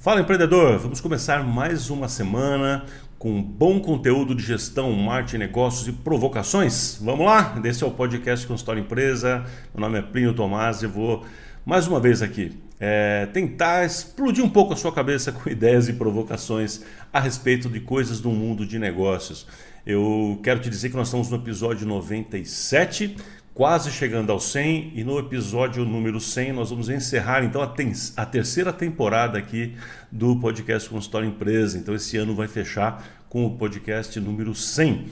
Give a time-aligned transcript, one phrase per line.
[0.00, 2.86] Fala empreendedor, vamos começar mais uma semana
[3.18, 6.98] com bom conteúdo de gestão, marketing, negócios e provocações.
[7.02, 7.60] Vamos lá?
[7.62, 9.44] Esse é o podcast Consultório Empresa.
[9.74, 11.22] Meu nome é Plínio Tomás e vou
[11.66, 15.92] mais uma vez aqui é, tentar explodir um pouco a sua cabeça com ideias e
[15.92, 16.82] provocações
[17.12, 19.46] a respeito de coisas do mundo de negócios.
[19.84, 23.16] Eu quero te dizer que nós estamos no episódio 97
[23.60, 27.70] quase chegando ao 100 e no episódio número 100 nós vamos encerrar então a,
[28.16, 29.76] a terceira temporada aqui
[30.10, 31.76] do podcast Consultório Empresa.
[31.76, 35.08] Então esse ano vai fechar com o podcast número 100.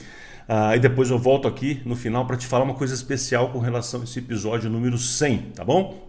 [0.48, 3.58] Ah, e depois eu volto aqui no final para te falar uma coisa especial com
[3.58, 6.08] relação a esse episódio número 100, tá bom?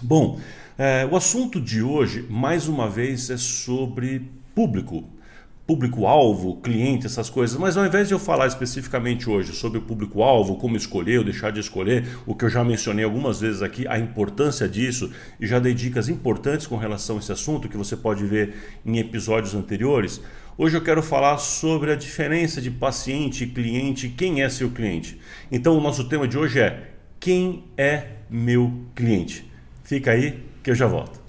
[0.00, 0.38] Bom,
[0.78, 5.02] é, o assunto de hoje, mais uma vez, é sobre público,
[5.66, 10.56] público-alvo, cliente, essas coisas, mas ao invés de eu falar especificamente hoje sobre o público-alvo,
[10.56, 13.98] como escolher ou deixar de escolher, o que eu já mencionei algumas vezes aqui, a
[13.98, 15.10] importância disso,
[15.40, 18.98] e já dei dicas importantes com relação a esse assunto que você pode ver em
[18.98, 20.20] episódios anteriores,
[20.58, 25.18] hoje eu quero falar sobre a diferença de paciente e cliente, quem é seu cliente.
[25.50, 29.50] Então o nosso tema de hoje é quem é meu cliente.
[29.82, 31.23] Fica aí que eu já volto.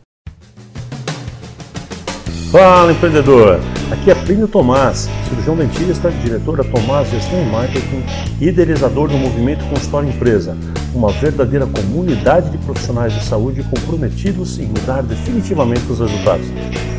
[2.55, 3.59] Fala empreendedor!
[3.91, 8.01] Aqui é Plínio Tomás, cirurgião dentista, diretora Tomás Gestão e Marketing
[8.39, 10.55] idealizador do movimento Consultório Empresa,
[10.93, 16.47] uma verdadeira comunidade de profissionais de saúde comprometidos em mudar definitivamente os resultados.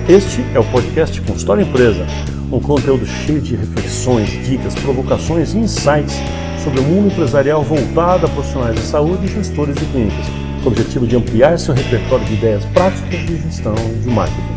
[0.06, 2.06] Este é o podcast Consultório Empresa,
[2.52, 6.16] um conteúdo cheio de reflexões, dicas, provocações e insights
[6.62, 10.26] sobre o mundo empresarial voltado a profissionais de saúde e gestores de clínicas,
[10.62, 14.55] com o objetivo de ampliar seu repertório de ideias práticas de gestão e de marketing.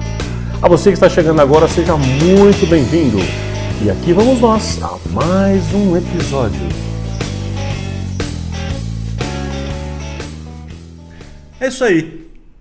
[0.62, 3.18] A você que está chegando agora, seja muito bem-vindo.
[3.82, 6.60] E aqui vamos nós a mais um episódio.
[11.62, 12.19] É isso aí.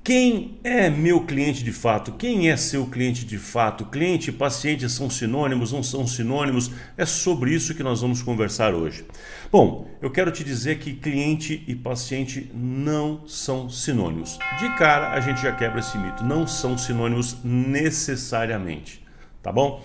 [0.09, 2.13] Quem é meu cliente de fato?
[2.13, 3.85] Quem é seu cliente de fato?
[3.85, 6.71] Cliente e paciente são sinônimos, não são sinônimos?
[6.97, 9.05] É sobre isso que nós vamos conversar hoje.
[9.53, 14.39] Bom, eu quero te dizer que cliente e paciente não são sinônimos.
[14.59, 16.25] De cara, a gente já quebra esse mito.
[16.25, 19.05] Não são sinônimos necessariamente,
[19.43, 19.85] tá bom?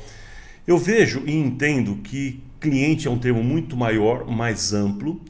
[0.65, 5.21] Eu vejo e entendo que cliente é um termo muito maior, mais amplo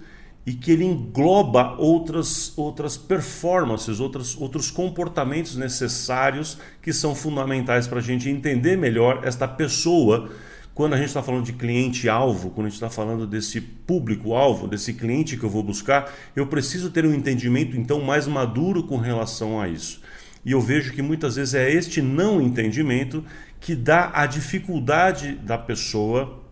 [0.45, 7.99] e que ele engloba outras, outras performances, outras, outros comportamentos necessários que são fundamentais para
[7.99, 10.29] a gente entender melhor esta pessoa.
[10.75, 14.93] Quando a gente está falando de cliente-alvo, quando a gente está falando desse público-alvo, desse
[14.93, 19.61] cliente que eu vou buscar, eu preciso ter um entendimento então mais maduro com relação
[19.61, 20.01] a isso.
[20.43, 23.23] E eu vejo que muitas vezes é este não entendimento
[23.61, 26.42] que dá a dificuldade da pessoa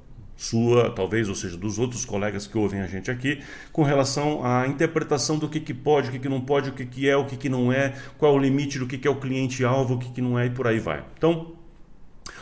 [0.42, 3.42] sua, talvez, ou seja, dos outros colegas que ouvem a gente aqui,
[3.72, 6.84] com relação à interpretação do que, que pode, o que, que não pode, o que,
[6.84, 9.12] que é, o que, que não é, qual é o limite do que, que é
[9.12, 11.06] o cliente-alvo, o que, que não é e por aí vai.
[11.16, 11.54] Então,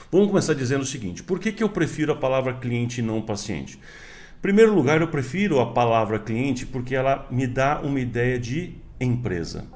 [0.09, 3.21] vamos começar dizendo o seguinte: por que, que eu prefiro a palavra cliente e não
[3.21, 3.75] paciente?
[3.75, 8.75] Em primeiro lugar, eu prefiro a palavra cliente porque ela me dá uma ideia de
[8.97, 9.67] empresa.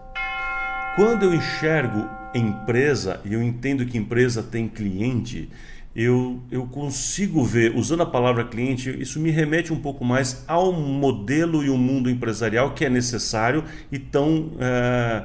[0.95, 5.49] Quando eu enxergo empresa e eu entendo que empresa tem cliente,
[5.95, 10.71] eu, eu consigo ver, usando a palavra cliente, isso me remete um pouco mais ao
[10.73, 15.23] modelo e o mundo empresarial que é necessário e tão é,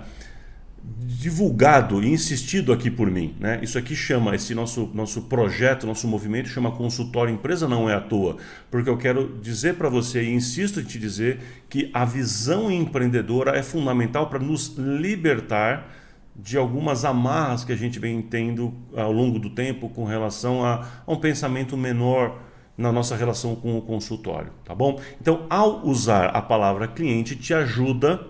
[1.00, 3.34] divulgado e insistido aqui por mim.
[3.40, 3.60] Né?
[3.62, 8.00] Isso aqui chama, esse nosso, nosso projeto, nosso movimento chama consultório empresa, não é à
[8.00, 8.36] toa,
[8.70, 13.56] porque eu quero dizer para você e insisto em te dizer que a visão empreendedora
[13.56, 15.97] é fundamental para nos libertar
[16.38, 20.86] de algumas amarras que a gente vem tendo ao longo do tempo com relação a,
[21.04, 22.38] a um pensamento menor
[22.76, 25.00] na nossa relação com o consultório, tá bom?
[25.20, 28.24] Então, ao usar a palavra cliente, te ajuda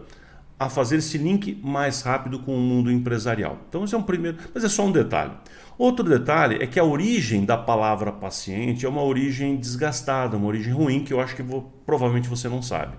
[0.59, 3.59] a fazer esse link mais rápido com o mundo empresarial.
[3.69, 5.33] Então, esse é um primeiro, mas é só um detalhe.
[5.77, 10.73] Outro detalhe é que a origem da palavra paciente é uma origem desgastada, uma origem
[10.73, 12.97] ruim que eu acho que vou, provavelmente você não sabe.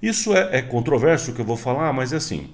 [0.00, 2.50] Isso é, é controverso que eu vou falar, mas é assim.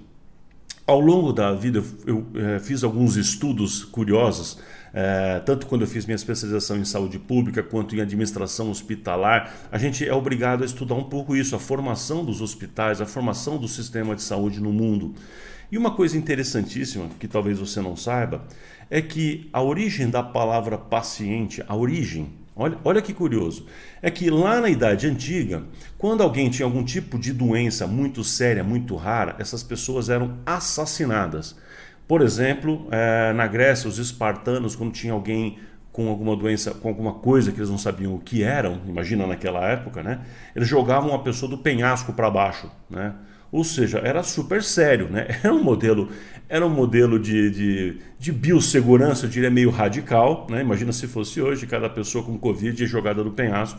[0.86, 4.58] Ao longo da vida, eu, é, fiz alguns estudos curiosos,
[4.92, 9.50] é, tanto quando eu fiz minha especialização em saúde pública quanto em administração hospitalar.
[9.72, 13.56] A gente é obrigado a estudar um pouco isso, a formação dos hospitais, a formação
[13.56, 15.14] do sistema de saúde no mundo.
[15.72, 18.44] E uma coisa interessantíssima, que talvez você não saiba,
[18.90, 23.66] é que a origem da palavra paciente, a origem, Olha, olha que curioso.
[24.00, 25.64] É que lá na Idade Antiga,
[25.98, 31.56] quando alguém tinha algum tipo de doença muito séria, muito rara, essas pessoas eram assassinadas.
[32.06, 35.58] Por exemplo, é, na Grécia, os espartanos, quando tinha alguém
[35.90, 39.64] com alguma doença, com alguma coisa que eles não sabiam o que eram, imagina naquela
[39.66, 40.20] época, né?
[40.54, 43.14] Eles jogavam a pessoa do penhasco para baixo, né?
[43.54, 45.28] Ou seja, era super sério, né?
[45.40, 46.08] Era um modelo,
[46.48, 50.48] era um modelo de, de, de biossegurança, eu diria, meio radical.
[50.50, 50.60] Né?
[50.60, 53.78] Imagina se fosse hoje, cada pessoa com Covid é jogada no penhasco.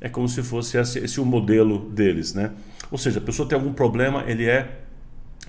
[0.00, 2.52] É como se fosse esse, esse o modelo deles, né?
[2.90, 4.80] Ou seja, a pessoa tem algum problema, ele é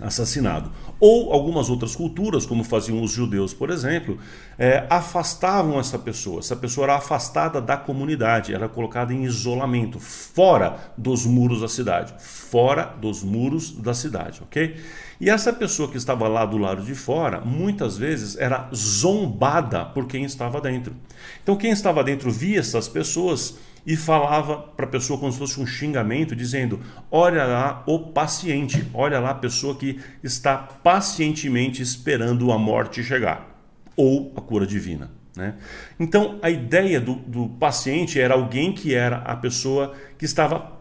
[0.01, 0.71] assassinado.
[0.99, 4.17] Ou algumas outras culturas, como faziam os judeus, por exemplo,
[4.57, 6.39] é, afastavam essa pessoa.
[6.39, 12.13] Essa pessoa era afastada da comunidade, era colocada em isolamento, fora dos muros da cidade.
[12.19, 14.75] Fora dos muros da cidade, ok?
[15.19, 20.07] E essa pessoa que estava lá do lado de fora, muitas vezes era zombada por
[20.07, 20.95] quem estava dentro.
[21.41, 25.59] Então, quem estava dentro via essas pessoas e falava para a pessoa como se fosse
[25.59, 26.79] um xingamento, dizendo:
[27.11, 33.59] Olha lá o paciente, olha lá a pessoa que está pacientemente esperando a morte chegar,
[33.95, 35.11] ou a cura divina.
[35.35, 35.55] Né?
[35.99, 40.73] Então, a ideia do, do paciente era alguém que era a pessoa que estava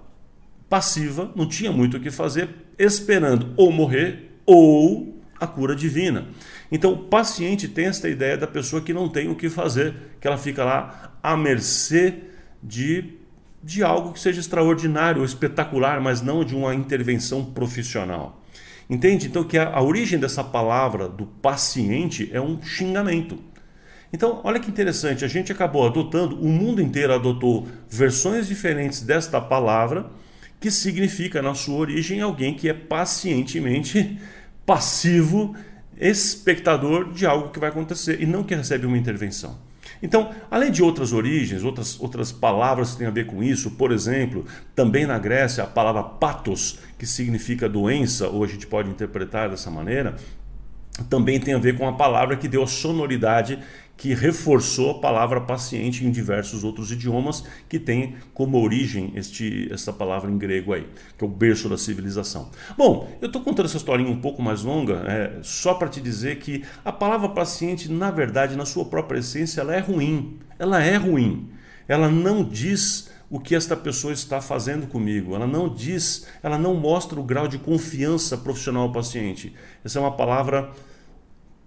[0.69, 2.48] passiva, não tinha muito o que fazer,
[2.78, 6.28] esperando ou morrer ou a cura divina.
[6.70, 10.26] Então, o paciente tem esta ideia da pessoa que não tem o que fazer, que
[10.26, 12.14] ela fica lá à mercê
[12.62, 13.14] de,
[13.62, 18.41] de algo que seja extraordinário ou espetacular, mas não de uma intervenção profissional.
[18.88, 19.26] Entende?
[19.26, 23.38] Então que a, a origem dessa palavra do paciente é um xingamento.
[24.12, 29.41] Então, olha que interessante, a gente acabou adotando, o mundo inteiro adotou versões diferentes desta
[29.41, 30.11] palavra,
[30.61, 34.20] que significa, na sua origem, alguém que é pacientemente
[34.67, 35.56] passivo,
[35.99, 39.58] espectador de algo que vai acontecer e não que recebe uma intervenção.
[40.02, 43.93] Então, além de outras origens, outras, outras palavras que têm a ver com isso, por
[43.93, 44.44] exemplo,
[44.75, 49.70] também na Grécia a palavra patos, que significa doença, ou a gente pode interpretar dessa
[49.70, 50.16] maneira,
[51.08, 53.58] também tem a ver com a palavra que deu a sonoridade
[53.97, 59.93] que reforçou a palavra paciente em diversos outros idiomas que tem como origem este, essa
[59.93, 60.87] palavra em grego aí,
[61.17, 62.50] que é o berço da civilização.
[62.77, 66.39] Bom, eu estou contando essa historinha um pouco mais longa, é, só para te dizer
[66.39, 70.39] que a palavra paciente, na verdade, na sua própria essência, ela é ruim.
[70.59, 71.49] Ela é ruim.
[71.87, 75.35] Ela não diz o que esta pessoa está fazendo comigo.
[75.35, 79.55] Ela não diz, ela não mostra o grau de confiança profissional ao paciente.
[79.83, 80.71] Essa é uma palavra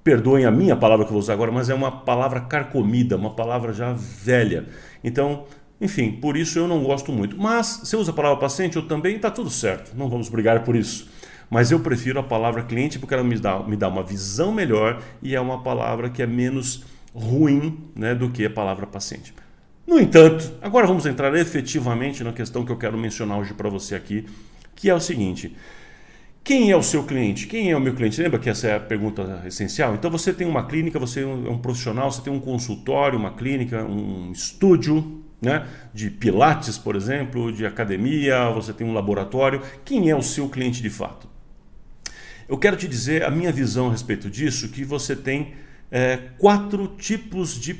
[0.05, 3.31] perdoem a minha palavra que eu vou usar agora, mas é uma palavra carcomida, uma
[3.31, 4.67] palavra já velha.
[5.03, 5.45] Então,
[5.81, 7.35] enfim, por isso eu não gosto muito.
[7.35, 10.75] Mas se uso a palavra paciente, eu também está tudo certo, não vamos brigar por
[10.75, 11.09] isso.
[11.49, 15.01] Mas eu prefiro a palavra cliente porque ela me dá, me dá uma visão melhor
[15.23, 19.33] e é uma palavra que é menos ruim né, do que a palavra paciente.
[19.87, 23.95] No entanto, agora vamos entrar efetivamente na questão que eu quero mencionar hoje para você
[23.95, 24.27] aqui,
[24.75, 25.55] que é o seguinte:
[26.45, 27.47] quem é o seu cliente?
[27.47, 28.21] Quem é o meu cliente?
[28.21, 29.95] Lembra que essa é a pergunta essencial?
[29.95, 33.83] Então você tem uma clínica, você é um profissional, você tem um consultório, uma clínica,
[33.83, 35.67] um estúdio né?
[35.91, 39.59] de pilates, por exemplo, de academia, você tem um laboratório.
[39.83, 41.27] Quem é o seu cliente de fato?
[42.47, 45.55] Eu quero te dizer a minha visão a respeito disso, que você tem
[45.91, 47.75] é, quatro tipos de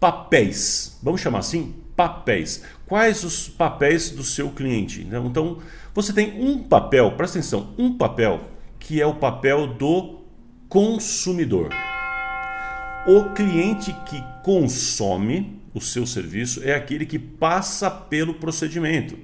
[0.00, 0.98] papéis.
[1.00, 1.76] Vamos chamar assim?
[1.94, 2.64] Papéis.
[2.86, 5.06] Quais os papéis do seu cliente?
[5.08, 5.58] Então,
[5.94, 10.20] você tem um papel, presta atenção, um papel que é o papel do
[10.68, 11.70] consumidor.
[13.06, 19.16] O cliente que consome o seu serviço é aquele que passa pelo procedimento.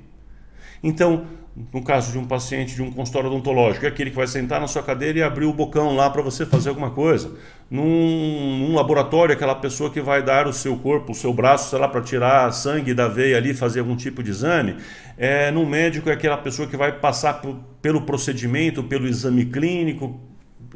[0.83, 1.27] Então,
[1.73, 4.67] no caso de um paciente de um consultório odontológico, é aquele que vai sentar na
[4.67, 7.33] sua cadeira e abrir o bocão lá para você fazer alguma coisa.
[7.71, 11.79] Num, num, laboratório, aquela pessoa que vai dar o seu corpo, o seu braço, sei
[11.79, 14.77] lá, para tirar sangue da veia ali, fazer algum tipo de exame.
[15.19, 20.21] É, num médico, é aquela pessoa que vai passar por, pelo procedimento, pelo exame clínico,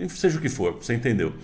[0.08, 1.34] seja o que for, você entendeu.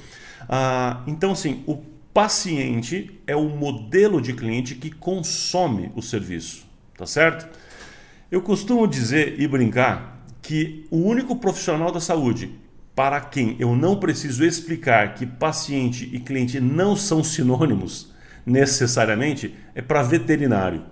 [0.49, 1.77] Ah, então, assim, o
[2.13, 7.49] paciente é o modelo de cliente que consome o serviço, tá certo?
[8.31, 12.51] Eu costumo dizer e brincar que o único profissional da saúde
[12.95, 18.13] para quem eu não preciso explicar que paciente e cliente não são sinônimos
[18.47, 20.83] necessariamente é para veterinário.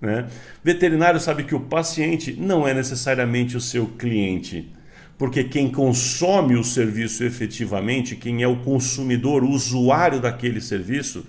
[0.00, 0.26] Né?
[0.62, 4.70] Veterinário sabe que o paciente não é necessariamente o seu cliente,
[5.16, 11.24] porque quem consome o serviço efetivamente, quem é o consumidor, o usuário daquele serviço,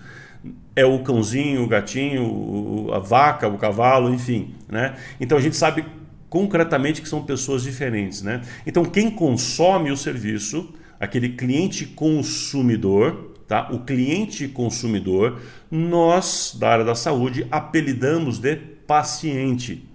[0.76, 4.54] é o cãozinho, o gatinho, a vaca, o cavalo, enfim.
[4.68, 4.96] Né?
[5.20, 5.86] Então a gente sabe
[6.30, 8.22] concretamente que são pessoas diferentes.
[8.22, 8.42] Né?
[8.66, 13.70] Então quem consome o serviço, aquele cliente consumidor, tá?
[13.72, 19.88] o cliente consumidor, nós da área da saúde apelidamos de paciente.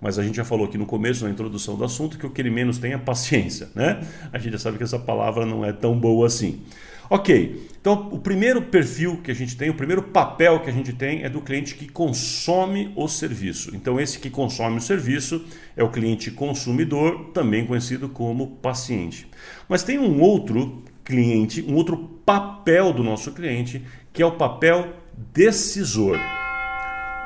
[0.00, 2.40] Mas a gente já falou aqui no começo, na introdução do assunto, que o que
[2.40, 3.68] ele menos tem é paciência.
[3.74, 4.00] Né?
[4.32, 6.60] A gente já sabe que essa palavra não é tão boa assim.
[7.10, 10.92] Ok, então o primeiro perfil que a gente tem, o primeiro papel que a gente
[10.92, 13.74] tem é do cliente que consome o serviço.
[13.74, 15.42] Então esse que consome o serviço
[15.74, 19.26] é o cliente consumidor, também conhecido como paciente.
[19.66, 21.96] Mas tem um outro cliente, um outro
[22.26, 24.92] papel do nosso cliente, que é o papel
[25.32, 26.18] decisor.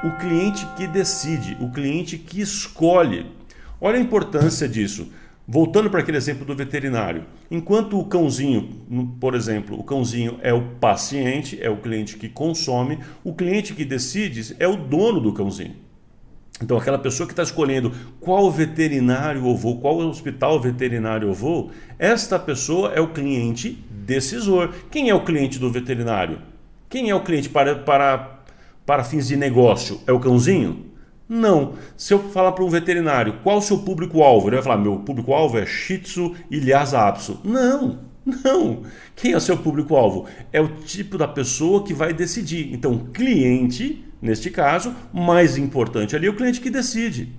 [0.05, 3.27] O cliente que decide, o cliente que escolhe.
[3.81, 5.11] Olha a importância disso.
[5.47, 8.69] Voltando para aquele exemplo do veterinário, enquanto o cãozinho,
[9.19, 13.85] por exemplo, o cãozinho é o paciente, é o cliente que consome, o cliente que
[13.85, 15.75] decide é o dono do cãozinho.
[16.63, 21.73] Então, aquela pessoa que está escolhendo qual veterinário eu vou, qual hospital veterinário eu vou,
[21.99, 24.73] esta pessoa é o cliente decisor.
[24.91, 26.39] Quem é o cliente do veterinário?
[26.89, 28.45] Quem é o cliente para, para,
[28.87, 30.01] para fins de negócio?
[30.07, 30.92] É o cãozinho?
[31.33, 31.77] Não.
[31.97, 35.59] Se eu falar para um veterinário qual o seu público-alvo, ele vai falar: meu público-alvo
[35.59, 37.41] é Shih Tzu e Lhasa Apso.
[37.43, 38.83] Não, não.
[39.17, 40.27] Quem é o seu público-alvo?
[40.53, 42.75] É o tipo da pessoa que vai decidir.
[42.75, 47.33] Então, cliente, neste caso, mais importante ali é o cliente que decide.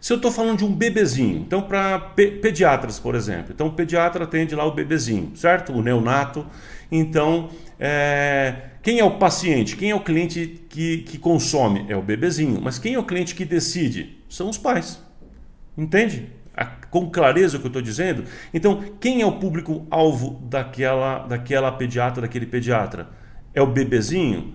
[0.00, 3.72] Se eu estou falando de um bebezinho, então para pe pediatras, por exemplo, então o
[3.72, 5.72] pediatra atende lá o bebezinho, certo?
[5.72, 6.44] O neonato.
[6.90, 9.76] Então, é, quem é o paciente?
[9.76, 11.86] Quem é o cliente que, que consome?
[11.88, 12.60] É o bebezinho.
[12.60, 14.18] Mas quem é o cliente que decide?
[14.28, 15.02] São os pais.
[15.76, 16.36] Entende?
[16.90, 18.24] com clareza o que eu estou dizendo?
[18.54, 23.08] Então, quem é o público-alvo daquela, daquela pediatra, daquele pediatra?
[23.52, 24.54] É o bebezinho?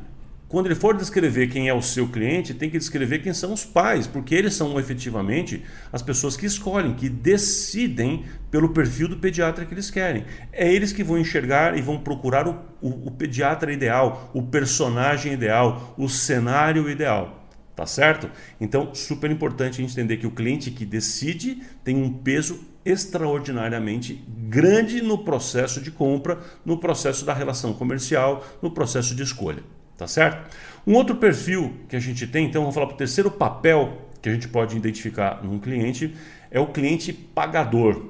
[0.52, 3.64] Quando ele for descrever quem é o seu cliente, tem que descrever quem são os
[3.64, 9.66] pais, porque eles são efetivamente as pessoas que escolhem, que decidem pelo perfil do pediatra
[9.66, 10.26] que eles querem.
[10.52, 15.32] É eles que vão enxergar e vão procurar o, o, o pediatra ideal, o personagem
[15.32, 17.48] ideal, o cenário ideal.
[17.74, 18.30] Tá certo?
[18.60, 25.20] Então, super importante entender que o cliente que decide tem um peso extraordinariamente grande no
[25.20, 29.64] processo de compra, no processo da relação comercial, no processo de escolha.
[30.02, 30.58] Tá certo?
[30.88, 34.30] Um outro perfil que a gente tem, então vamos falar para o terceiro papel que
[34.30, 36.16] a gente pode identificar num cliente,
[36.50, 38.02] é o cliente pagador.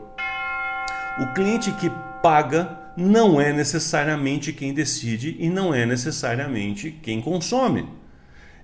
[1.20, 1.92] O cliente que
[2.24, 7.86] paga não é necessariamente quem decide e não é necessariamente quem consome.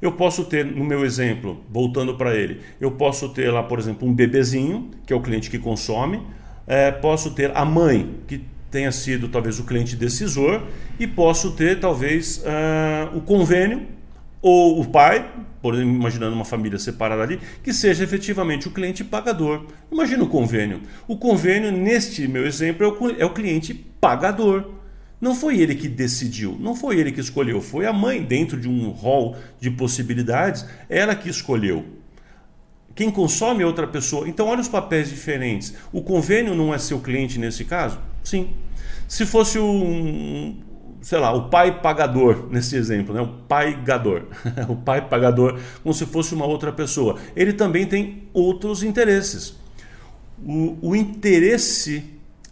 [0.02, 4.08] Eu posso ter, no meu exemplo, voltando para ele, eu posso ter lá, por exemplo,
[4.08, 6.26] um bebezinho, que é o cliente que consome,
[6.66, 10.64] é, posso ter a mãe, que tenha sido talvez o cliente decisor
[11.00, 13.88] e posso ter talvez uh, o convênio
[14.42, 15.30] ou o pai,
[15.62, 19.66] por imaginando uma família separada ali, que seja efetivamente o cliente pagador.
[19.92, 20.82] Imagina o convênio.
[21.08, 24.72] O convênio, neste meu exemplo, é o, é o cliente pagador.
[25.20, 28.70] Não foi ele que decidiu, não foi ele que escolheu, foi a mãe dentro de
[28.70, 31.84] um rol de possibilidades, ela que escolheu.
[32.94, 34.28] Quem consome é outra pessoa.
[34.28, 35.74] Então, olha os papéis diferentes.
[35.92, 38.00] O convênio não é seu cliente nesse caso?
[38.28, 38.50] Sim.
[39.08, 40.60] Se fosse um,
[41.02, 43.22] sei lá, o pai pagador, nesse exemplo, né?
[43.22, 44.28] o pai gador,
[44.68, 49.56] o pai pagador, como se fosse uma outra pessoa, ele também tem outros interesses.
[50.46, 52.04] O, o interesse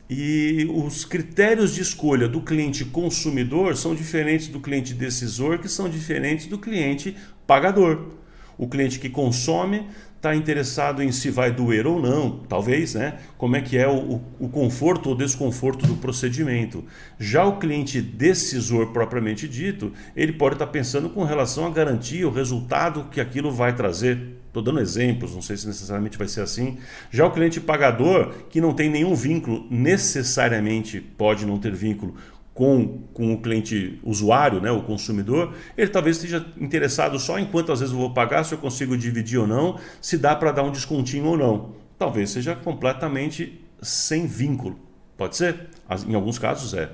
[0.10, 5.90] e os critérios de escolha do cliente consumidor são diferentes do cliente decisor, que são
[5.90, 8.14] diferentes do cliente pagador.
[8.58, 9.86] O cliente que consome
[10.18, 13.20] está interessado em se vai doer ou não, talvez, né?
[13.38, 16.84] Como é que é o, o conforto ou desconforto do procedimento.
[17.20, 22.28] Já o cliente decisor propriamente dito, ele pode estar tá pensando com relação à garantia,
[22.28, 24.36] o resultado que aquilo vai trazer.
[24.48, 26.78] Estou dando exemplos, não sei se necessariamente vai ser assim.
[27.12, 32.16] Já o cliente pagador, que não tem nenhum vínculo, necessariamente pode não ter vínculo
[32.56, 37.82] com, com o cliente usuário, né, o consumidor, ele talvez esteja interessado só em quantas
[37.82, 40.72] vezes eu vou pagar, se eu consigo dividir ou não, se dá para dar um
[40.72, 41.76] descontinho ou não.
[42.00, 44.80] Talvez seja completamente sem vínculo.
[45.18, 45.68] Pode ser?
[46.08, 46.90] Em alguns casos é.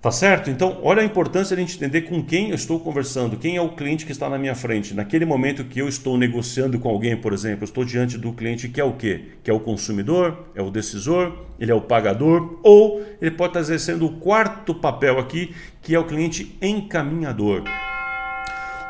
[0.00, 0.48] Tá certo?
[0.48, 3.60] Então, olha a importância de a gente entender com quem eu estou conversando, quem é
[3.60, 4.94] o cliente que está na minha frente.
[4.94, 8.66] Naquele momento que eu estou negociando com alguém, por exemplo, eu estou diante do cliente
[8.66, 9.26] que é o quê?
[9.44, 13.60] Que é o consumidor, é o decisor, ele é o pagador, ou ele pode estar
[13.60, 17.64] exercendo o quarto papel aqui, que é o cliente encaminhador.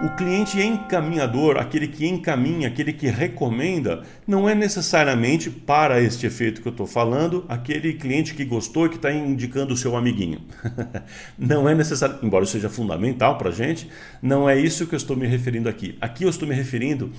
[0.03, 6.63] O cliente encaminhador, aquele que encaminha, aquele que recomenda, não é necessariamente para este efeito
[6.63, 10.41] que eu estou falando, aquele cliente que gostou e que está indicando o seu amiguinho.
[11.39, 13.91] não é necessário, embora seja fundamental para a gente,
[14.23, 15.99] não é isso que eu estou me referindo aqui.
[16.01, 17.13] Aqui eu estou me referindo,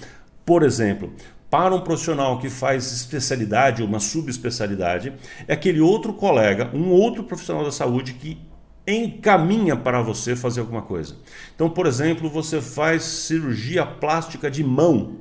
[0.43, 1.13] por exemplo,
[1.51, 5.13] para um profissional que faz especialidade, uma subespecialidade,
[5.47, 8.39] é aquele outro colega, um outro profissional da saúde que
[8.85, 11.15] encaminha para você fazer alguma coisa.
[11.55, 15.17] Então, por exemplo, você faz cirurgia plástica de mão,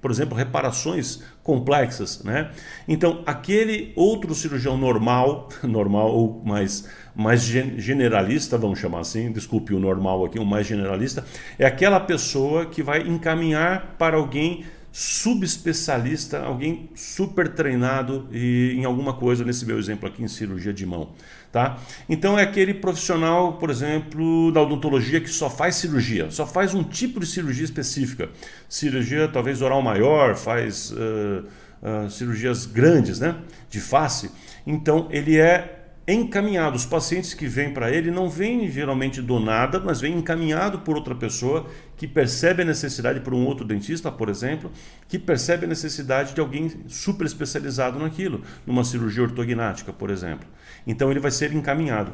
[0.00, 2.50] por exemplo, reparações complexas, né?
[2.86, 9.78] Então, aquele outro cirurgião normal, normal ou mais mais generalista, vamos chamar assim, desculpe o
[9.78, 11.24] normal aqui, o mais generalista,
[11.56, 14.64] é aquela pessoa que vai encaminhar para alguém
[14.96, 20.86] subespecialista, alguém super treinado e, em alguma coisa, nesse meu exemplo aqui, em cirurgia de
[20.86, 21.08] mão.
[21.50, 21.80] Tá?
[22.08, 26.84] Então é aquele profissional, por exemplo, da odontologia que só faz cirurgia, só faz um
[26.84, 28.30] tipo de cirurgia específica.
[28.68, 31.44] Cirurgia talvez oral maior, faz uh,
[31.82, 33.36] uh, cirurgias grandes, né?
[33.68, 34.30] De face.
[34.64, 36.76] Então ele é encaminhado.
[36.76, 40.96] Os pacientes que vêm para ele não vêm geralmente do nada, mas vêm encaminhado por
[40.96, 44.70] outra pessoa que percebe a necessidade por um outro dentista, por exemplo,
[45.08, 50.46] que percebe a necessidade de alguém super especializado naquilo, numa cirurgia ortognática, por exemplo.
[50.86, 52.12] Então ele vai ser encaminhado.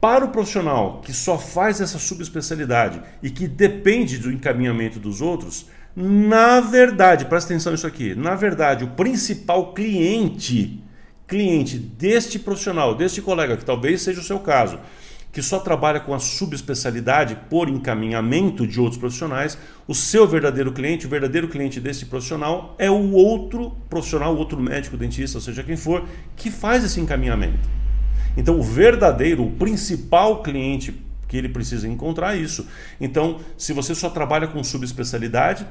[0.00, 5.66] Para o profissional que só faz essa subespecialidade e que depende do encaminhamento dos outros,
[5.96, 10.84] na verdade, presta atenção nisso aqui, na verdade, o principal cliente
[11.26, 14.78] cliente deste profissional, deste colega, que talvez seja o seu caso,
[15.32, 21.06] que só trabalha com a subespecialidade por encaminhamento de outros profissionais, o seu verdadeiro cliente,
[21.06, 25.76] o verdadeiro cliente desse profissional é o outro profissional, o outro médico, dentista, seja quem
[25.76, 27.68] for, que faz esse encaminhamento.
[28.36, 32.66] Então, o verdadeiro, o principal cliente que ele precisa encontrar é isso.
[33.00, 35.66] Então, se você só trabalha com subespecialidade,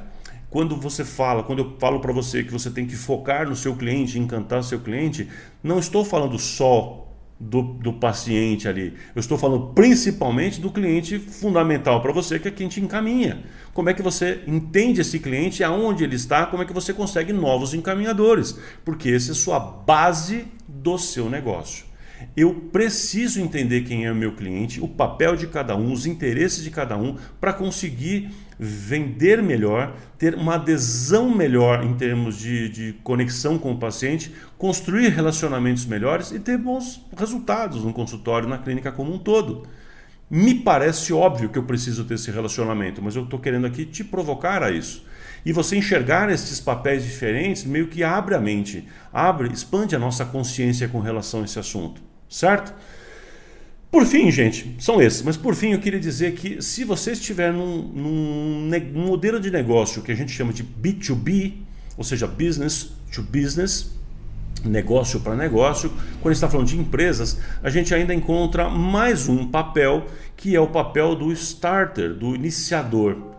[0.50, 3.76] quando você fala, quando eu falo para você que você tem que focar no seu
[3.76, 5.28] cliente, encantar seu cliente,
[5.64, 7.06] não estou falando só
[7.40, 8.94] do, do paciente ali.
[9.14, 13.44] Eu estou falando principalmente do cliente fundamental para você, que é quem te encaminha.
[13.74, 17.34] Como é que você entende esse cliente, aonde ele está, como é que você consegue
[17.34, 21.86] novos encaminhadores, porque essa é a sua base do seu negócio.
[22.36, 26.64] Eu preciso entender quem é o meu cliente, o papel de cada um, os interesses
[26.64, 32.94] de cada um, para conseguir vender melhor, ter uma adesão melhor em termos de, de
[33.04, 38.92] conexão com o paciente, construir relacionamentos melhores e ter bons resultados no consultório, na clínica
[38.92, 39.68] como um todo.
[40.30, 44.04] Me parece óbvio que eu preciso ter esse relacionamento, mas eu estou querendo aqui te
[44.04, 45.06] provocar a isso.
[45.46, 50.26] E você enxergar esses papéis diferentes meio que abre a mente, abre, expande a nossa
[50.26, 52.74] consciência com relação a esse assunto, certo?
[53.92, 55.22] Por fim, gente, são esses.
[55.22, 59.52] Mas por fim, eu queria dizer que se você estiver num, num, num modelo de
[59.52, 61.54] negócio que a gente chama de B2B,
[61.96, 63.96] ou seja, business to business,
[64.66, 70.08] negócio para negócio, quando está falando de empresas, a gente ainda encontra mais um papel
[70.36, 73.35] que é o papel do starter, do iniciador.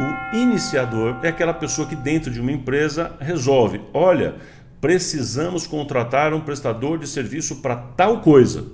[0.00, 4.36] O iniciador é aquela pessoa que dentro de uma empresa resolve, olha,
[4.80, 8.64] precisamos contratar um prestador de serviço para tal coisa.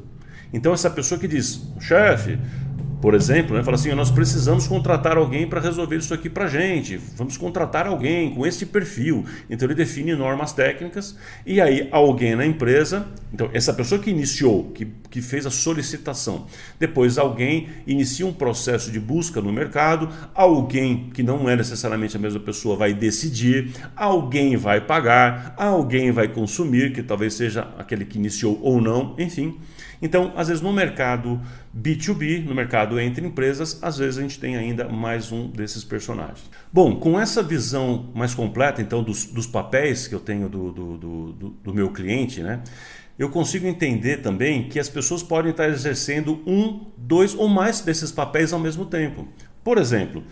[0.53, 2.39] Então essa pessoa que diz, chefe,
[3.01, 6.97] por exemplo, né, fala assim: nós precisamos contratar alguém para resolver isso aqui para gente.
[7.17, 9.25] Vamos contratar alguém com este perfil.
[9.51, 14.71] Então ele define normas técnicas e aí alguém na empresa, então essa pessoa que iniciou,
[14.73, 16.47] que, que fez a solicitação,
[16.79, 22.21] depois alguém inicia um processo de busca no mercado, alguém que não é necessariamente a
[22.21, 28.19] mesma pessoa vai decidir, alguém vai pagar, alguém vai consumir, que talvez seja aquele que
[28.19, 29.59] iniciou ou não, enfim.
[30.01, 31.41] Então, às vezes no mercado
[31.77, 36.51] B2B, no mercado entre empresas, às vezes a gente tem ainda mais um desses personagens.
[36.73, 40.97] Bom, com essa visão mais completa, então, dos, dos papéis que eu tenho do, do,
[40.97, 41.33] do,
[41.63, 42.63] do meu cliente, né?
[43.19, 48.13] eu consigo entender também que as pessoas podem estar exercendo um, dois ou mais desses
[48.13, 49.27] papéis ao mesmo tempo.
[49.65, 50.23] Por exemplo,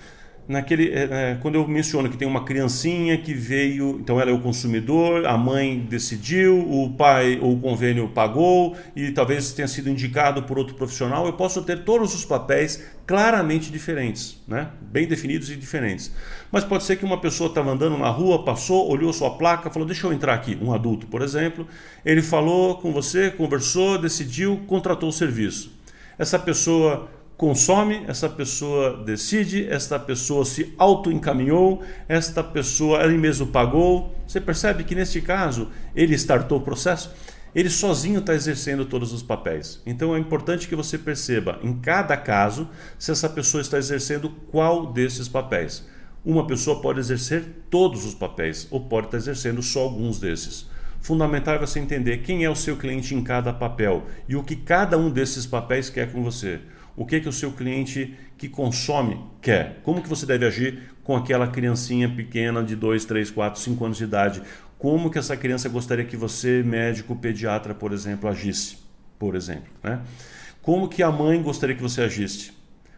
[0.47, 4.35] naquele é, é, quando eu menciono que tem uma criancinha que veio, então ela é
[4.35, 9.89] o consumidor, a mãe decidiu, o pai ou o convênio pagou e talvez tenha sido
[9.89, 14.69] indicado por outro profissional, eu posso ter todos os papéis claramente diferentes, né?
[14.81, 16.13] bem definidos e diferentes.
[16.51, 19.87] Mas pode ser que uma pessoa estava andando na rua, passou, olhou sua placa, falou:
[19.87, 20.57] Deixa eu entrar aqui.
[20.63, 21.67] Um adulto, por exemplo,
[22.05, 25.73] ele falou com você, conversou, decidiu, contratou o serviço.
[26.19, 27.09] Essa pessoa
[27.45, 34.17] consome, essa pessoa decide, esta pessoa se auto-encaminhou, esta pessoa ele mesmo pagou.
[34.27, 37.11] Você percebe que neste caso ele startou o processo?
[37.55, 39.83] Ele sozinho está exercendo todos os papéis.
[39.85, 42.67] Então é importante que você perceba em cada caso
[42.99, 45.87] se essa pessoa está exercendo qual desses papéis.
[46.25, 50.67] Uma pessoa pode exercer todos os papéis ou pode estar exercendo só alguns desses.
[50.99, 54.57] Fundamental é você entender quem é o seu cliente em cada papel e o que
[54.57, 56.63] cada um desses papéis quer com você
[56.97, 59.81] o que que o seu cliente que consome quer.
[59.83, 63.99] Como que você deve agir com aquela criancinha pequena de 2, 3, 4, 5 anos
[63.99, 64.43] de idade?
[64.79, 68.77] Como que essa criança gostaria que você, médico, pediatra, por exemplo, agisse?
[69.19, 70.01] Por exemplo, né?
[70.61, 72.53] Como que a mãe gostaria que você agisse?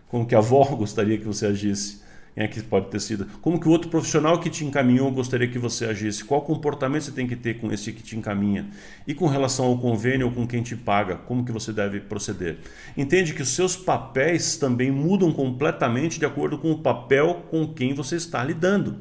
[0.08, 2.00] Como que a avó gostaria que você agisse?
[2.38, 3.24] É que pode ter sido?
[3.40, 6.22] Como que o outro profissional que te encaminhou gostaria que você agisse?
[6.22, 8.68] Qual comportamento você tem que ter com esse que te encaminha?
[9.06, 12.58] E com relação ao convênio ou com quem te paga, como que você deve proceder?
[12.94, 17.94] Entende que os seus papéis também mudam completamente de acordo com o papel com quem
[17.94, 18.98] você está lidando.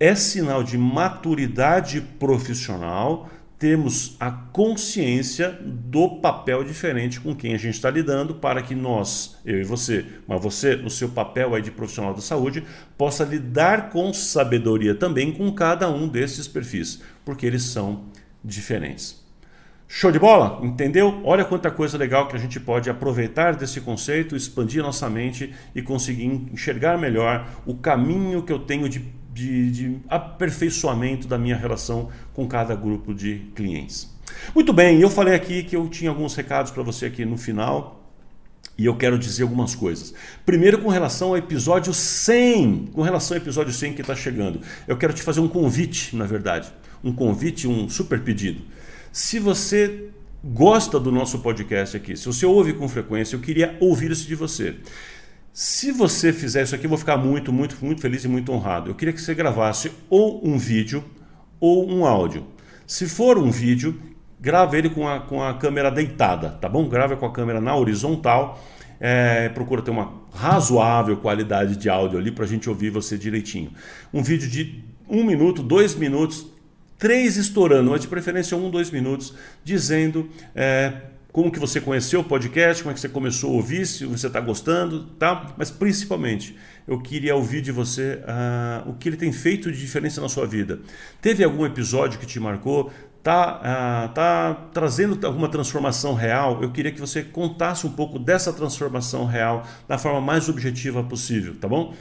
[0.00, 7.74] É sinal de maturidade profissional temos a consciência do papel diferente com quem a gente
[7.74, 11.70] está lidando para que nós, eu e você, mas você, no seu papel aí de
[11.70, 12.64] profissional da saúde,
[12.98, 18.04] possa lidar com sabedoria também com cada um desses perfis, porque eles são
[18.44, 19.24] diferentes.
[19.88, 20.58] Show de bola?
[20.66, 21.22] Entendeu?
[21.24, 25.80] Olha quanta coisa legal que a gente pode aproveitar desse conceito, expandir nossa mente e
[25.80, 28.98] conseguir enxergar melhor o caminho que eu tenho de
[29.36, 34.10] de, de aperfeiçoamento da minha relação com cada grupo de clientes.
[34.54, 38.02] Muito bem, eu falei aqui que eu tinha alguns recados para você aqui no final.
[38.78, 40.12] E eu quero dizer algumas coisas.
[40.44, 42.90] Primeiro, com relação ao episódio 100.
[42.92, 44.60] Com relação ao episódio 100 que está chegando.
[44.86, 46.70] Eu quero te fazer um convite, na verdade.
[47.02, 48.60] Um convite, um super pedido.
[49.10, 50.10] Se você
[50.44, 54.34] gosta do nosso podcast aqui, se você ouve com frequência, eu queria ouvir isso de
[54.34, 54.76] você.
[55.58, 58.90] Se você fizer isso aqui, eu vou ficar muito, muito, muito feliz e muito honrado.
[58.90, 61.02] Eu queria que você gravasse ou um vídeo
[61.58, 62.46] ou um áudio.
[62.86, 63.98] Se for um vídeo,
[64.38, 66.86] grave ele com a, com a câmera deitada, tá bom?
[66.86, 68.62] Grave com a câmera na horizontal.
[69.00, 73.72] É, procura ter uma razoável qualidade de áudio ali para a gente ouvir você direitinho.
[74.12, 76.46] Um vídeo de um minuto, dois minutos,
[76.98, 79.32] três estourando, mas de preferência um, dois minutos,
[79.64, 80.92] dizendo é,
[81.36, 84.26] como que você conheceu o podcast, como é que você começou a ouvir, se você
[84.26, 85.52] está gostando, tá?
[85.58, 86.56] Mas principalmente,
[86.88, 90.46] eu queria ouvir de você uh, o que ele tem feito de diferença na sua
[90.46, 90.80] vida.
[91.20, 92.90] Teve algum episódio que te marcou?
[93.22, 96.62] Tá, uh, tá trazendo alguma transformação real?
[96.62, 101.54] Eu queria que você contasse um pouco dessa transformação real da forma mais objetiva possível,
[101.60, 101.92] tá bom?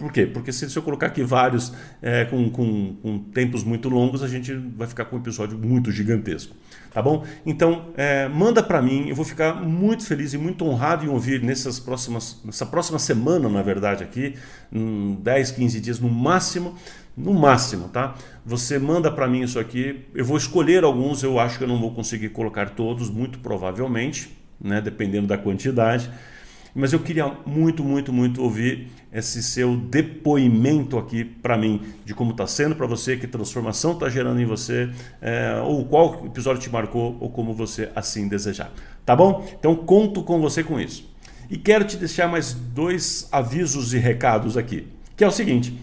[0.00, 0.24] Por quê?
[0.24, 4.54] Porque se, eu colocar aqui vários é, com, com, com, tempos muito longos, a gente
[4.54, 6.56] vai ficar com um episódio muito gigantesco.
[6.90, 7.22] Tá bom?
[7.44, 11.42] Então, é, manda para mim, eu vou ficar muito feliz e muito honrado em ouvir
[11.42, 14.36] nessas próximas, nessa próxima semana, na verdade, aqui,
[14.72, 16.76] 10, 15 dias no máximo,
[17.14, 18.14] no máximo, tá?
[18.46, 21.78] Você manda para mim isso aqui, eu vou escolher alguns, eu acho que eu não
[21.78, 24.80] vou conseguir colocar todos, muito provavelmente, né?
[24.80, 26.10] dependendo da quantidade.
[26.74, 32.30] Mas eu queria muito, muito, muito ouvir esse seu depoimento aqui para mim, de como
[32.30, 36.70] está sendo para você, que transformação está gerando em você, é, ou qual episódio te
[36.70, 38.72] marcou, ou como você assim desejar.
[39.04, 39.48] Tá bom?
[39.58, 41.08] Então conto com você com isso.
[41.50, 45.76] E quero te deixar mais dois avisos e recados aqui, que é o seguinte.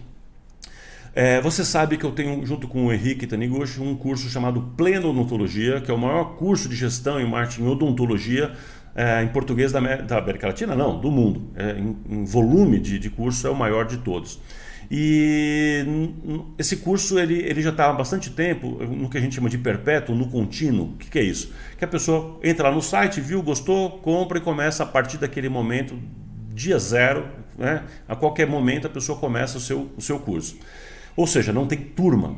[1.20, 5.10] É, você sabe que eu tenho, junto com o Henrique Taniguchi, um curso chamado Pleno
[5.10, 8.54] Odontologia, que é o maior curso de gestão e marketing em odontologia
[8.98, 11.52] é, em português da, da, América Latina, não, do mundo.
[11.56, 14.42] É, em, em, volume de, de curso é o maior de todos.
[14.90, 15.86] E
[16.58, 19.58] esse curso ele, ele já está há bastante tempo no que a gente chama de
[19.58, 20.94] perpétuo, no contínuo.
[20.94, 21.54] O que, que é isso?
[21.78, 25.50] Que a pessoa entra lá no site, viu, gostou, compra e começa a partir daquele
[25.50, 25.96] momento,
[26.54, 27.84] dia zero, né?
[28.08, 30.58] a qualquer momento a pessoa começa o seu, o seu curso.
[31.16, 32.36] Ou seja, não tem turma.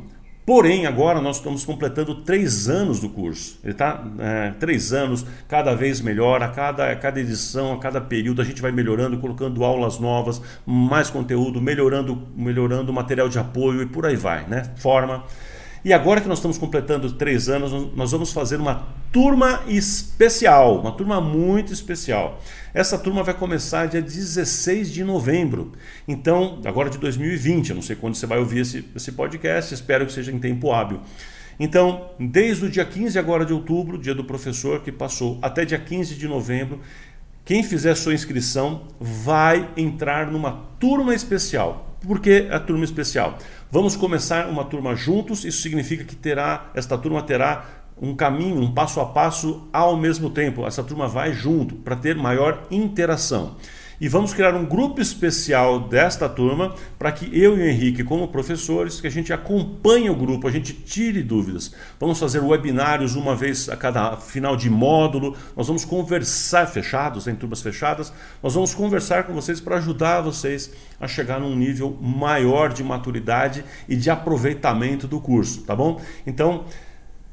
[0.50, 3.56] Porém, agora nós estamos completando três anos do curso.
[3.62, 8.00] Ele está é, três anos, cada vez melhor, a cada, a cada edição, a cada
[8.00, 13.38] período, a gente vai melhorando, colocando aulas novas, mais conteúdo, melhorando, melhorando o material de
[13.38, 14.64] apoio e por aí vai, né?
[14.74, 15.22] Forma.
[15.84, 20.92] E agora que nós estamos completando três anos, nós vamos fazer uma turma especial, uma
[20.92, 22.40] turma muito especial.
[22.74, 25.72] Essa turma vai começar dia 16 de novembro,
[26.06, 27.70] então, agora de 2020.
[27.70, 30.70] Eu não sei quando você vai ouvir esse, esse podcast, espero que seja em tempo
[30.70, 31.00] hábil.
[31.58, 35.78] Então, desde o dia 15 agora de outubro, dia do professor que passou, até dia
[35.78, 36.80] 15 de novembro,
[37.44, 41.96] quem fizer sua inscrição vai entrar numa turma especial.
[42.00, 43.38] Por que a turma especial?
[43.72, 47.66] Vamos começar uma turma juntos, isso significa que terá, esta turma terá
[48.02, 50.66] um caminho, um passo a passo ao mesmo tempo.
[50.66, 53.54] Essa turma vai junto para ter maior interação.
[54.00, 58.28] E vamos criar um grupo especial desta turma para que eu e o Henrique, como
[58.28, 61.74] professores, que a gente acompanhe o grupo, a gente tire dúvidas.
[61.98, 65.36] Vamos fazer webinários uma vez a cada final de módulo.
[65.54, 68.10] Nós vamos conversar fechados, em turmas fechadas.
[68.42, 73.62] Nós vamos conversar com vocês para ajudar vocês a chegar num nível maior de maturidade
[73.86, 76.00] e de aproveitamento do curso, tá bom?
[76.26, 76.64] Então,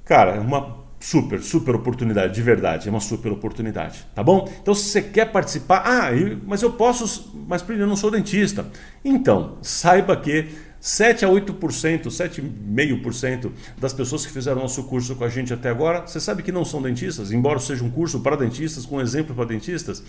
[0.04, 4.52] cara, é uma super, super oportunidade, de verdade, é uma super oportunidade, tá bom?
[4.62, 6.10] Então, se você quer participar, ah,
[6.46, 8.66] mas eu posso, mas eu não sou dentista.
[9.06, 10.48] Então, saiba que
[10.80, 16.06] 7 a 8%, 7,5% das pessoas que fizeram nosso curso com a gente até agora,
[16.06, 19.46] você sabe que não são dentistas, embora seja um curso para dentistas, com exemplo para
[19.46, 20.04] dentistas,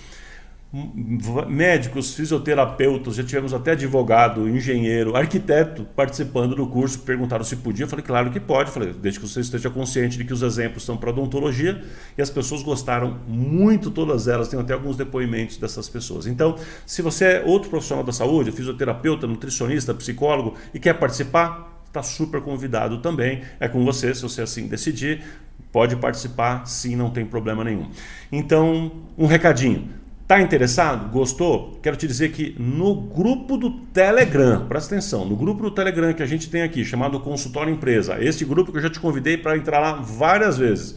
[0.71, 7.89] médicos, fisioterapeutas, já tivemos até advogado, engenheiro, arquiteto participando do curso, perguntaram se podia, eu
[7.89, 10.99] falei, claro que pode, falei, desde que você esteja consciente de que os exemplos são
[10.99, 11.83] para odontologia,
[12.19, 16.27] e as pessoas gostaram muito, todas elas, tem até alguns depoimentos dessas pessoas.
[16.27, 22.03] Então, se você é outro profissional da saúde, fisioterapeuta, nutricionista, psicólogo, e quer participar, está
[22.03, 25.25] super convidado também, é com você, se você assim decidir,
[25.73, 27.89] pode participar, sim, não tem problema nenhum.
[28.31, 29.89] Então, um recadinho,
[30.29, 31.11] Tá interessado?
[31.11, 31.81] Gostou?
[31.83, 36.23] Quero te dizer que no grupo do Telegram, presta atenção, no grupo do Telegram que
[36.23, 39.57] a gente tem aqui, chamado Consultório Empresa, este grupo que eu já te convidei para
[39.57, 40.97] entrar lá várias vezes.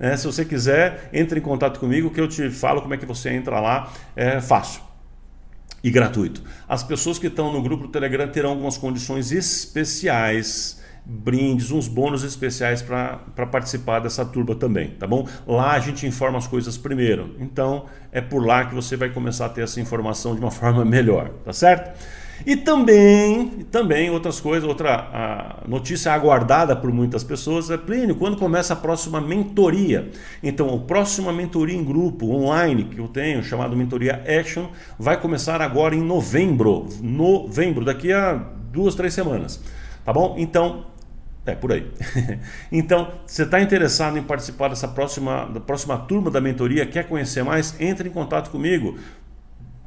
[0.00, 3.04] É, se você quiser, entre em contato comigo que eu te falo como é que
[3.04, 4.80] você entra lá, é fácil
[5.84, 6.42] e gratuito.
[6.66, 12.24] As pessoas que estão no grupo do Telegram terão algumas condições especiais brindes, uns bônus
[12.24, 15.28] especiais para participar dessa turma também, tá bom?
[15.46, 19.46] Lá a gente informa as coisas primeiro, então é por lá que você vai começar
[19.46, 21.96] a ter essa informação de uma forma melhor, tá certo?
[22.44, 28.74] E também, também outras coisas, outra notícia aguardada por muitas pessoas é Plínio, quando começa
[28.74, 30.10] a próxima mentoria?
[30.42, 34.66] Então, a próxima mentoria em grupo online que eu tenho, chamado Mentoria Action,
[34.98, 38.34] vai começar agora em novembro, novembro, daqui a
[38.70, 39.62] duas, três semanas,
[40.04, 40.34] tá bom?
[40.36, 40.84] Então,
[41.46, 41.86] é, por aí.
[42.72, 47.44] então, você está interessado em participar dessa próxima, da próxima turma da mentoria, quer conhecer
[47.44, 47.80] mais?
[47.80, 48.98] Entre em contato comigo.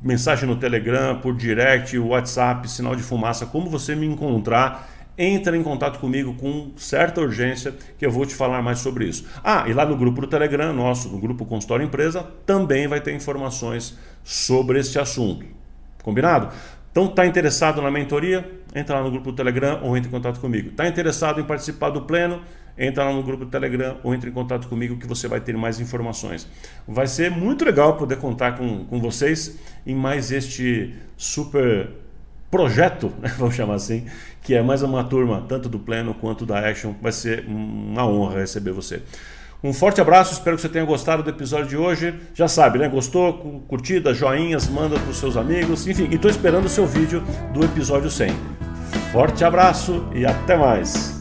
[0.02, 4.90] Mensagem no Telegram, por direct, WhatsApp, sinal de fumaça, como você me encontrar.
[5.18, 9.26] Entra em contato comigo com certa urgência que eu vou te falar mais sobre isso.
[9.44, 13.14] Ah, e lá no grupo do Telegram, nosso, no grupo Consultório Empresa, também vai ter
[13.14, 15.46] informações sobre este assunto.
[16.02, 16.54] Combinado?
[16.90, 18.59] Então, está interessado na mentoria?
[18.74, 20.70] Entra lá no grupo do Telegram ou entre em contato comigo.
[20.70, 22.42] Está interessado em participar do pleno?
[22.78, 25.58] Entra lá no grupo do Telegram ou entre em contato comigo que você vai ter
[25.58, 26.48] mais informações.
[26.88, 31.90] Vai ser muito legal poder contar com, com vocês em mais este super
[32.50, 34.06] projeto, né, vamos chamar assim,
[34.42, 36.94] que é mais uma turma, tanto do pleno quanto da Action.
[37.02, 39.02] Vai ser uma honra receber você.
[39.62, 42.18] Um forte abraço, espero que você tenha gostado do episódio de hoje.
[42.34, 42.88] Já sabe, né?
[42.88, 43.64] Gostou?
[43.68, 45.86] Curtida, joinhas, manda para os seus amigos.
[45.86, 47.22] Enfim, e estou esperando o seu vídeo
[47.54, 48.34] do episódio 100.
[49.12, 51.19] Forte abraço e até mais!